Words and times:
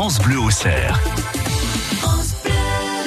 France 0.00 0.20
Bleu 0.20 0.38
au 0.38 0.48
cerf. 0.48 1.02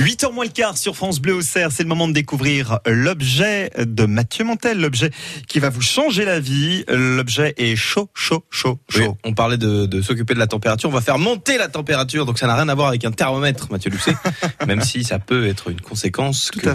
8h 0.01 0.33
moins 0.33 0.45
le 0.45 0.49
quart 0.51 0.77
sur 0.79 0.95
France 0.95 1.19
Bleu 1.19 1.35
au 1.35 1.41
Cerf, 1.43 1.71
c'est 1.71 1.83
le 1.83 1.89
moment 1.89 2.07
de 2.07 2.13
découvrir 2.13 2.79
l'objet 2.87 3.69
de 3.77 4.05
Mathieu 4.05 4.43
Montel, 4.43 4.81
l'objet 4.81 5.11
qui 5.47 5.59
va 5.59 5.69
vous 5.69 5.81
changer 5.81 6.25
la 6.25 6.39
vie. 6.39 6.83
L'objet 6.89 7.53
est 7.57 7.75
chaud, 7.75 8.09
chaud, 8.15 8.43
chaud, 8.49 8.79
Oui, 8.95 9.03
chaud. 9.03 9.17
on 9.23 9.33
parlait 9.35 9.57
de, 9.57 9.85
de 9.85 10.01
s'occuper 10.01 10.33
de 10.33 10.39
la 10.39 10.47
température, 10.47 10.89
on 10.89 10.91
va 10.91 11.01
faire 11.01 11.19
monter 11.19 11.59
la 11.59 11.67
température, 11.67 12.25
donc 12.25 12.39
ça 12.39 12.47
n'a 12.47 12.55
rien 12.55 12.67
à 12.67 12.73
voir 12.73 12.87
avec 12.87 13.05
un 13.05 13.11
thermomètre, 13.11 13.67
Mathieu 13.71 13.91
Lucet, 13.91 14.15
même 14.67 14.81
si 14.81 15.03
ça 15.03 15.19
peut 15.19 15.45
être 15.45 15.69
une 15.69 15.81
conséquence 15.81 16.49
Tout 16.51 16.61
que 16.61 16.69
euh, 16.69 16.73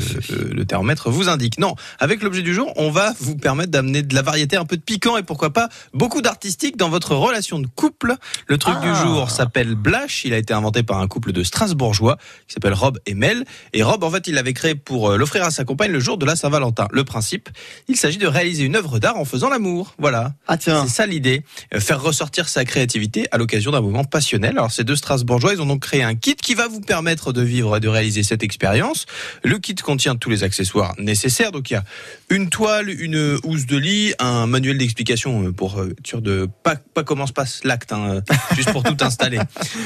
le 0.54 0.64
thermomètre 0.64 1.10
vous 1.10 1.28
indique. 1.28 1.58
Non, 1.58 1.74
avec 1.98 2.22
l'objet 2.22 2.42
du 2.42 2.54
jour, 2.54 2.72
on 2.76 2.90
va 2.92 3.12
vous 3.18 3.36
permettre 3.36 3.72
d'amener 3.72 4.02
de 4.04 4.14
la 4.14 4.22
variété, 4.22 4.56
un 4.56 4.64
peu 4.66 4.76
de 4.76 4.82
piquant 4.82 5.16
et 5.16 5.24
pourquoi 5.24 5.52
pas 5.52 5.68
beaucoup 5.92 6.22
d'artistique 6.22 6.76
dans 6.76 6.90
votre 6.90 7.16
relation 7.16 7.58
de 7.58 7.66
couple. 7.66 8.14
Le 8.46 8.56
truc 8.56 8.76
Ah. 8.80 8.86
du 8.92 8.94
jour 9.00 9.30
s'appelle 9.32 9.74
Blash, 9.74 10.24
il 10.24 10.32
a 10.32 10.38
été 10.38 10.54
inventé 10.54 10.84
par 10.84 11.00
un 11.00 11.08
couple 11.08 11.32
de 11.32 11.42
Strasbourgeois 11.42 12.18
qui 12.46 12.54
s'appelle 12.54 12.74
Rob 12.74 13.00
et 13.04 13.15
Mel. 13.16 13.44
Et 13.72 13.82
Rob, 13.82 14.04
en 14.04 14.10
fait, 14.10 14.26
il 14.28 14.34
l'avait 14.34 14.52
créé 14.52 14.74
pour 14.74 15.10
euh, 15.10 15.16
l'offrir 15.16 15.44
à 15.44 15.50
sa 15.50 15.64
compagne 15.64 15.90
le 15.90 16.00
jour 16.00 16.18
de 16.18 16.26
la 16.26 16.36
Saint-Valentin. 16.36 16.88
Le 16.92 17.04
principe, 17.04 17.48
il 17.88 17.96
s'agit 17.96 18.18
de 18.18 18.26
réaliser 18.26 18.64
une 18.64 18.76
œuvre 18.76 18.98
d'art 18.98 19.16
en 19.16 19.24
faisant 19.24 19.48
l'amour. 19.48 19.94
Voilà. 19.98 20.34
Ah 20.46 20.56
tiens, 20.56 20.84
C'est 20.86 20.94
ça 20.96 21.06
l'idée, 21.06 21.42
Euh, 21.74 21.80
faire 21.80 22.00
ressortir 22.02 22.48
sa 22.48 22.64
créativité 22.64 23.26
à 23.32 23.38
l'occasion 23.38 23.70
d'un 23.70 23.80
moment 23.80 24.04
passionnel. 24.04 24.52
Alors 24.52 24.70
ces 24.70 24.84
deux 24.84 24.96
Strasbourgeois, 24.96 25.54
ils 25.54 25.60
ont 25.60 25.66
donc 25.66 25.82
créé 25.82 26.02
un 26.02 26.14
kit 26.14 26.36
qui 26.36 26.54
va 26.54 26.68
vous 26.68 26.80
permettre 26.80 27.32
de 27.32 27.42
vivre 27.42 27.76
et 27.76 27.80
de 27.80 27.88
réaliser 27.88 28.22
cette 28.22 28.42
expérience. 28.42 29.06
Le 29.42 29.58
kit 29.58 29.74
contient 29.74 30.16
tous 30.16 30.30
les 30.30 30.42
accessoires 30.44 30.94
nécessaires. 30.98 31.52
Donc 31.52 31.70
il 31.70 31.74
y 31.74 31.76
a 31.76 31.84
une 32.30 32.48
toile, 32.50 32.88
une 32.88 33.38
housse 33.44 33.66
de 33.66 33.76
lit, 33.76 34.14
un 34.18 34.46
manuel 34.46 34.78
d'explication 34.78 35.44
euh, 35.44 35.52
pour 35.52 35.82
être 35.82 36.06
sûr 36.06 36.20
de 36.22 36.48
pas 36.62 36.76
pas 36.76 37.04
comment 37.04 37.26
se 37.26 37.32
passe 37.32 37.62
l'acte, 37.64 37.92
hein, 37.92 38.22
juste 38.56 38.72
pour 38.72 38.82
tout 38.82 38.96
installer. 39.00 39.38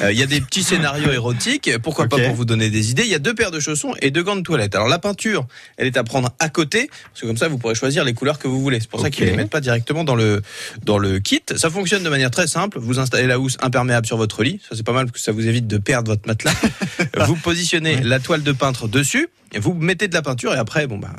Euh, 0.02 0.12
Il 0.12 0.18
y 0.18 0.22
a 0.22 0.26
des 0.26 0.40
petits 0.40 0.62
scénarios 0.62 1.10
érotiques, 1.12 1.70
pourquoi 1.82 2.06
pas 2.08 2.18
pour 2.18 2.34
vous 2.34 2.44
donner 2.44 2.70
des 2.70 2.90
idées. 2.90 3.02
Il 3.04 3.10
y 3.10 3.14
a 3.14 3.19
deux 3.20 3.34
paires 3.34 3.50
de 3.50 3.60
chaussons 3.60 3.94
et 4.02 4.10
deux 4.10 4.22
gants 4.22 4.36
de 4.36 4.42
toilette. 4.42 4.74
Alors 4.74 4.88
la 4.88 4.98
peinture, 4.98 5.46
elle 5.76 5.86
est 5.86 5.96
à 5.96 6.04
prendre 6.04 6.30
à 6.38 6.48
côté, 6.48 6.90
parce 7.04 7.20
que 7.22 7.26
comme 7.26 7.36
ça 7.36 7.48
vous 7.48 7.58
pourrez 7.58 7.74
choisir 7.74 8.04
les 8.04 8.14
couleurs 8.14 8.38
que 8.38 8.48
vous 8.48 8.60
voulez. 8.60 8.80
C'est 8.80 8.90
pour 8.90 9.00
ça 9.00 9.10
qu'ils 9.10 9.26
les 9.26 9.36
mettent 9.36 9.50
pas 9.50 9.60
directement 9.60 10.04
dans 10.04 10.16
le 10.16 10.42
dans 10.84 10.98
le 10.98 11.18
kit. 11.18 11.42
Ça 11.56 11.70
fonctionne 11.70 12.02
de 12.02 12.08
manière 12.08 12.30
très 12.30 12.46
simple. 12.46 12.78
Vous 12.78 12.98
installez 12.98 13.26
la 13.26 13.38
housse 13.38 13.56
imperméable 13.60 14.06
sur 14.06 14.16
votre 14.16 14.42
lit. 14.42 14.60
Ça 14.68 14.76
c'est 14.76 14.86
pas 14.86 14.92
mal 14.92 15.06
parce 15.06 15.18
que 15.18 15.24
ça 15.24 15.32
vous 15.32 15.46
évite 15.46 15.66
de 15.66 15.78
perdre 15.78 16.10
votre 16.10 16.26
matelas. 16.26 16.54
vous 17.26 17.36
positionnez 17.36 18.00
la 18.02 18.20
toile 18.20 18.42
de 18.42 18.52
peintre 18.52 18.88
dessus. 18.88 19.28
Et 19.52 19.58
vous 19.58 19.74
mettez 19.74 20.08
de 20.08 20.14
la 20.14 20.22
peinture 20.22 20.54
et 20.54 20.58
après 20.58 20.86
bon 20.86 20.98
bah 20.98 21.10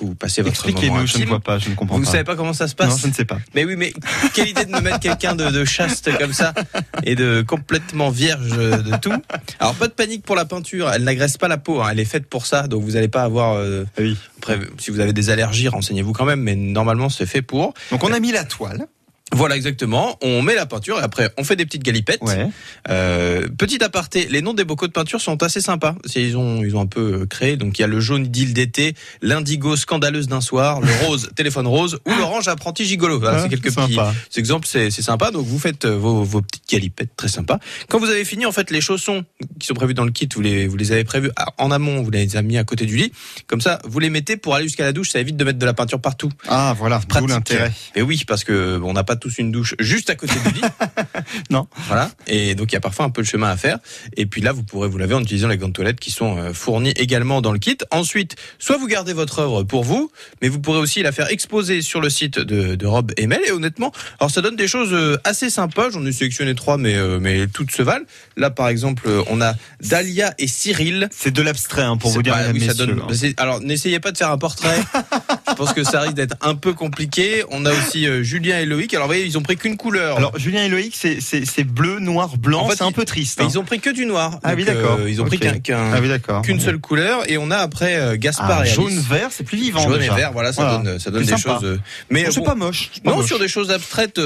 vous 0.00 0.14
passez 0.14 0.42
votre 0.42 0.52
expliquez-nous, 0.54 1.06
je 1.06 1.18
ne 1.18 1.26
vois 1.26 1.40
pas, 1.40 1.58
je 1.58 1.70
ne 1.70 1.74
comprends 1.74 1.96
Vous 1.98 2.04
pas. 2.04 2.10
savez 2.10 2.24
pas 2.24 2.34
comment 2.36 2.52
ça 2.52 2.66
se 2.68 2.74
passe 2.74 2.90
non, 2.90 2.96
je 2.96 3.06
ne 3.06 3.12
sais 3.12 3.24
pas. 3.24 3.38
mais 3.54 3.64
oui, 3.64 3.76
mais 3.76 3.92
quelle 4.34 4.48
idée 4.48 4.64
de 4.64 4.72
me 4.72 4.80
mettre 4.80 5.00
quelqu'un 5.00 5.34
de, 5.34 5.48
de 5.50 5.64
chaste 5.64 6.10
comme 6.18 6.32
ça 6.32 6.52
et 7.04 7.14
de 7.14 7.42
complètement 7.46 8.10
vierge 8.10 8.50
de 8.50 8.96
tout. 8.96 9.12
Alors 9.60 9.74
pas 9.74 9.86
de 9.88 9.92
panique 9.92 10.22
pour 10.24 10.36
la 10.36 10.44
peinture, 10.44 10.90
elle 10.92 11.04
n'agresse 11.04 11.36
pas 11.38 11.48
la 11.48 11.58
peau, 11.58 11.80
hein, 11.82 11.88
elle 11.92 12.00
est 12.00 12.04
faite 12.04 12.26
pour 12.26 12.46
ça, 12.46 12.66
donc 12.66 12.82
vous 12.82 12.92
n'allez 12.92 13.08
pas 13.08 13.22
avoir. 13.22 13.54
euh, 13.54 13.84
Oui. 13.98 14.16
après, 14.38 14.58
si 14.78 14.90
vous 14.90 15.00
avez 15.00 15.12
des 15.12 15.30
allergies, 15.30 15.68
renseignez-vous 15.68 16.12
quand 16.12 16.24
même, 16.24 16.40
mais 16.40 16.56
normalement 16.56 17.08
c'est 17.08 17.26
fait 17.26 17.42
pour. 17.42 17.72
Donc 17.90 18.02
on 18.04 18.12
a 18.12 18.18
mis 18.20 18.32
la 18.32 18.44
toile. 18.44 18.86
Voilà 19.32 19.56
exactement. 19.56 20.16
On 20.22 20.40
met 20.40 20.54
la 20.54 20.66
peinture 20.66 20.98
et 21.00 21.02
après 21.02 21.30
on 21.36 21.42
fait 21.42 21.56
des 21.56 21.66
petites 21.66 21.82
galipettes. 21.82 22.22
Ouais. 22.22 22.48
Euh, 22.88 23.48
petit 23.58 23.82
aparté, 23.82 24.28
les 24.30 24.40
noms 24.40 24.54
des 24.54 24.64
bocaux 24.64 24.86
de 24.86 24.92
peinture 24.92 25.20
sont 25.20 25.42
assez 25.42 25.60
sympas. 25.60 25.96
Ils 26.14 26.36
ont, 26.36 26.62
ils 26.62 26.76
ont 26.76 26.80
un 26.80 26.86
peu 26.86 27.22
euh, 27.22 27.26
créé. 27.26 27.56
Donc 27.56 27.78
il 27.78 27.82
y 27.82 27.84
a 27.84 27.88
le 27.88 27.98
jaune 27.98 28.24
d'île 28.28 28.54
d'été, 28.54 28.94
l'indigo 29.22 29.74
scandaleuse 29.74 30.28
d'un 30.28 30.40
soir, 30.40 30.80
le 30.80 30.88
rose 31.06 31.30
téléphone 31.34 31.66
rose 31.66 31.98
ou 32.06 32.12
l'orange 32.14 32.46
apprenti 32.46 32.84
gigolo. 32.84 33.18
Voilà, 33.18 33.38
Ah, 33.38 33.42
c'est 33.42 33.48
quelques 33.48 33.72
sympa. 33.72 34.14
petits 34.28 34.38
exemples, 34.38 34.66
c'est 34.68 34.90
sympa. 34.90 35.32
Donc 35.32 35.44
vous 35.44 35.58
faites 35.58 35.84
euh, 35.86 35.96
vos, 35.96 36.22
vos 36.22 36.40
petites 36.42 36.68
galipettes 36.70 37.16
très 37.16 37.28
sympas. 37.28 37.58
Quand 37.88 37.98
vous 37.98 38.08
avez 38.08 38.24
fini, 38.24 38.46
en 38.46 38.52
fait, 38.52 38.70
les 38.70 38.80
chaussons 38.80 39.24
qui 39.58 39.66
sont 39.66 39.74
prévus 39.74 39.94
dans 39.94 40.04
le 40.04 40.12
kit, 40.12 40.28
vous 40.34 40.40
les, 40.40 40.68
vous 40.68 40.76
les 40.76 40.92
avez 40.92 41.02
prévus 41.04 41.30
en 41.58 41.72
amont, 41.72 42.00
vous 42.02 42.10
les 42.10 42.36
avez 42.36 42.46
mis 42.46 42.58
à 42.58 42.64
côté 42.64 42.86
du 42.86 42.96
lit. 42.96 43.10
Comme 43.48 43.60
ça, 43.60 43.80
vous 43.84 43.98
les 43.98 44.08
mettez 44.10 44.36
pour 44.36 44.54
aller 44.54 44.64
jusqu'à 44.66 44.84
la 44.84 44.92
douche. 44.92 45.10
Ça 45.10 45.18
évite 45.18 45.36
de 45.36 45.44
mettre 45.44 45.58
de 45.58 45.66
la 45.66 45.74
peinture 45.74 46.00
partout. 46.00 46.30
Ah 46.46 46.74
voilà, 46.78 47.00
d'où 47.18 47.26
l'intérêt. 47.26 47.72
Et 47.96 48.02
oui, 48.02 48.22
parce 48.26 48.44
que 48.44 48.78
bon, 48.78 48.90
on 48.90 48.92
n'a 48.92 49.02
pas 49.04 49.15
tous 49.16 49.38
une 49.38 49.50
douche 49.52 49.74
juste 49.78 50.10
à 50.10 50.14
côté 50.14 50.34
du 50.46 50.54
lit. 50.54 50.60
Non. 51.50 51.66
Voilà. 51.88 52.10
Et 52.26 52.54
donc 52.54 52.72
il 52.72 52.74
y 52.74 52.78
a 52.78 52.80
parfois 52.80 53.04
un 53.04 53.10
peu 53.10 53.22
de 53.22 53.26
chemin 53.26 53.48
à 53.50 53.56
faire. 53.56 53.78
Et 54.16 54.26
puis 54.26 54.40
là, 54.40 54.52
vous 54.52 54.62
pourrez 54.62 54.88
vous 54.88 54.98
laver 54.98 55.14
en 55.14 55.20
utilisant 55.22 55.48
les 55.48 55.56
gants 55.58 55.68
de 55.68 55.72
toilette 55.72 56.00
qui 56.00 56.10
sont 56.10 56.38
euh, 56.38 56.52
fournis 56.52 56.90
également 56.96 57.40
dans 57.40 57.52
le 57.52 57.58
kit. 57.58 57.76
Ensuite, 57.90 58.36
soit 58.58 58.76
vous 58.78 58.86
gardez 58.86 59.12
votre 59.12 59.38
œuvre 59.40 59.62
pour 59.64 59.84
vous, 59.84 60.10
mais 60.42 60.48
vous 60.48 60.60
pourrez 60.60 60.78
aussi 60.78 61.02
la 61.02 61.12
faire 61.12 61.30
exposer 61.30 61.82
sur 61.82 62.00
le 62.00 62.10
site 62.10 62.38
de, 62.38 62.74
de 62.74 62.86
Rob 62.86 63.12
et 63.16 63.26
Mel. 63.26 63.40
Et 63.46 63.52
honnêtement, 63.52 63.92
alors 64.20 64.30
ça 64.30 64.40
donne 64.40 64.56
des 64.56 64.68
choses 64.68 64.92
euh, 64.92 65.16
assez 65.24 65.50
sympas. 65.50 65.90
J'en 65.90 66.04
ai 66.06 66.12
sélectionné 66.12 66.54
trois, 66.54 66.78
mais 66.78 66.94
euh, 66.94 67.18
mais 67.20 67.46
toutes 67.46 67.70
se 67.72 67.82
valent. 67.82 68.04
Là, 68.36 68.50
par 68.50 68.68
exemple, 68.68 69.08
on 69.28 69.40
a 69.40 69.54
Dahlia 69.82 70.34
et 70.38 70.46
Cyril. 70.46 71.08
C'est 71.12 71.32
de 71.32 71.42
l'abstrait 71.42 71.82
hein, 71.82 71.96
pour 71.96 72.10
vous 72.10 72.22
dire, 72.22 72.32
pas- 72.34 72.40
mesdames, 72.52 72.54
oui, 72.54 72.60
ça 72.60 72.66
messieurs, 72.72 72.86
donne- 72.86 73.00
hein. 73.00 73.32
Alors, 73.38 73.60
n'essayez 73.60 74.00
pas 74.00 74.12
de 74.12 74.18
faire 74.18 74.30
un 74.30 74.38
portrait. 74.38 74.78
Je 75.48 75.54
pense 75.54 75.72
que 75.72 75.84
ça 75.84 76.00
risque 76.00 76.14
d'être 76.14 76.36
un 76.42 76.54
peu 76.54 76.72
compliqué. 76.72 77.44
On 77.50 77.64
a 77.66 77.72
aussi 77.72 78.06
euh, 78.06 78.22
Julien 78.22 78.58
et 78.58 78.64
Loïc. 78.66 78.92
Alors, 78.94 79.06
vous 79.06 79.12
voyez, 79.12 79.24
ils 79.24 79.38
ont 79.38 79.42
pris 79.42 79.56
qu'une 79.56 79.76
couleur. 79.76 80.16
Alors 80.16 80.36
Julien 80.38 80.64
et 80.64 80.68
Loïc, 80.68 80.94
c'est 80.96 81.64
bleu, 81.64 81.98
noir, 82.00 82.36
blanc. 82.36 82.62
En 82.64 82.68
fait, 82.68 82.76
c'est 82.76 82.84
un 82.84 82.92
peu 82.92 83.04
triste. 83.04 83.40
Hein. 83.40 83.46
ils 83.50 83.58
ont 83.58 83.64
pris 83.64 83.80
que 83.80 83.90
du 83.90 84.06
noir. 84.06 84.38
Ah 84.42 84.50
Donc, 84.50 84.58
oui, 84.58 84.64
d'accord. 84.64 84.98
euh, 85.00 85.10
ils 85.10 85.20
ont 85.22 85.24
pris 85.24 85.36
Ok. 85.36 85.42
qu'un- 85.42 85.58
qu'un- 85.60 85.92
Ah 85.94 85.98
oui, 86.00 86.08
d'accord. 86.08 86.42
qu'une 86.42 86.60
seule 86.60 86.78
couleur. 86.78 87.30
Et 87.30 87.38
on 87.38 87.50
a 87.50 87.56
après 87.58 87.96
euh, 87.96 88.16
Gaspard 88.18 88.60
Ah, 88.62 88.66
et 88.66 88.70
jaune, 88.70 88.86
Alice. 88.88 89.06
vert, 89.08 89.28
c'est 89.30 89.44
plus 89.44 89.58
vivant. 89.58 89.80
Jaune 89.80 89.96
et 89.96 89.98
déjà. 90.00 90.14
vert, 90.14 90.32
voilà, 90.32 90.52
ça 90.52 90.62
Voilà. 90.62 90.78
donne, 90.78 90.98
ça 90.98 91.10
donne 91.10 91.22
des 91.24 91.36
sympa. 91.36 91.54
choses. 91.60 91.64
euh, 91.64 91.78
Mais 92.10 92.24
Bon, 92.24 92.30
c'est 92.32 92.40
bon, 92.40 92.46
pas 92.46 92.54
moche. 92.54 92.90
pas 93.04 93.10
non, 93.10 93.16
moche. 93.18 93.26
sur 93.26 93.38
des 93.38 93.48
choses 93.48 93.70
abstraites, 93.70 94.20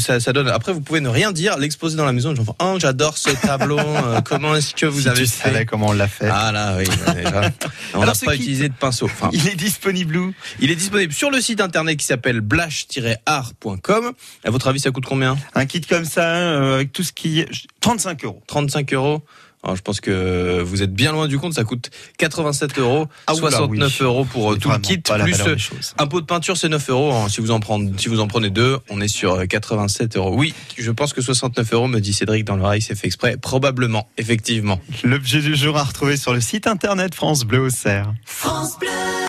ça, 0.00 0.20
ça 0.20 0.32
donne. 0.32 0.48
Après, 0.48 0.72
vous 0.72 0.80
pouvez 0.80 1.00
ne 1.00 1.08
rien 1.08 1.32
dire, 1.32 1.58
l'exposer 1.58 1.96
dans 1.96 2.04
la 2.06 2.12
maison. 2.12 2.34
Genre, 2.34 2.54
oh, 2.60 2.76
j'adore 2.78 3.18
ce 3.18 3.30
tableau. 3.30 3.78
comment 4.24 4.54
est-ce 4.56 4.74
que 4.74 4.86
vous 4.86 5.02
Si 5.02 5.08
avez 5.08 5.24
tu 5.24 5.28
fait 5.30 5.48
savais 5.50 5.64
comment 5.66 5.88
on 5.88 5.92
l'a 5.92 6.08
fait. 6.08 6.28
Ah 6.30 6.52
là, 6.52 6.76
oui. 6.78 6.84
bah. 7.24 7.42
On 7.94 8.04
n'a 8.04 8.12
pas 8.12 8.34
utilisé 8.34 8.68
de 8.68 8.74
pinceau. 8.74 9.08
Il 9.32 9.46
est 9.48 9.54
disponible 9.56 10.16
où? 10.16 10.32
Il 10.60 10.70
est 10.70 10.76
disponible 10.76 11.12
sur 11.12 11.30
le 11.30 11.40
site 11.40 11.60
internet 11.60 11.96
qui 11.98 12.06
s'appelle 12.06 12.40
blash-art.com. 12.40 14.12
À 14.44 14.50
votre 14.50 14.68
avis, 14.68 14.80
ça 14.80 14.90
coûte 14.90 15.04
combien 15.06 15.36
Un 15.54 15.66
kit 15.66 15.80
comme 15.80 16.04
ça, 16.04 16.22
euh, 16.34 16.74
avec 16.76 16.92
tout 16.92 17.02
ce 17.02 17.12
qui 17.12 17.40
est 17.40 17.48
35 17.80 18.24
euros. 18.24 18.42
35 18.46 18.92
euros. 18.92 19.22
Alors, 19.62 19.76
je 19.76 19.80
pense 19.82 20.02
que 20.02 20.60
vous 20.60 20.82
êtes 20.82 20.92
bien 20.92 21.12
loin 21.12 21.26
du 21.26 21.38
compte. 21.38 21.54
Ça 21.54 21.64
coûte 21.64 21.90
87 22.18 22.78
euros, 22.78 23.08
Ah, 23.26 23.32
oula, 23.34 23.48
69 23.50 23.96
oui. 23.98 24.04
euros 24.04 24.24
pour 24.26 24.52
euh, 24.52 24.56
tout 24.58 24.68
le 24.70 24.76
kit 24.76 24.98
plus 24.98 25.12
euh, 25.40 25.56
un 25.96 26.06
pot 26.06 26.20
de 26.20 26.26
peinture, 26.26 26.58
c'est 26.58 26.68
9 26.68 26.90
euros. 26.90 27.14
hein. 27.14 27.30
Si 27.30 27.40
vous 27.40 27.50
en 27.50 27.60
prenez, 27.60 27.90
si 27.96 28.08
vous 28.10 28.20
en 28.20 28.26
prenez 28.28 28.50
deux, 28.50 28.76
on 28.90 29.00
est 29.00 29.08
sur 29.08 29.32
euh, 29.32 29.46
87 29.46 30.18
euros. 30.18 30.34
Oui, 30.36 30.52
je 30.76 30.90
pense 30.90 31.14
que 31.14 31.22
69 31.22 31.72
euros, 31.72 31.88
me 31.88 32.00
dit 32.00 32.12
Cédric 32.12 32.44
dans 32.44 32.56
l'oreille, 32.56 32.82
c'est 32.82 32.94
fait 32.94 33.06
exprès. 33.06 33.38
Probablement, 33.38 34.06
effectivement. 34.18 34.82
L'objet 35.02 35.40
du 35.40 35.56
jour 35.56 35.78
à 35.78 35.84
retrouver 35.84 36.18
sur 36.18 36.34
le 36.34 36.42
site 36.42 36.66
internet 36.66 37.14
France 37.14 37.44
Bleu 37.44 37.60
au 37.60 37.70
Cerf. 37.70 38.12
France 38.26 38.78
Bleu. 38.78 38.90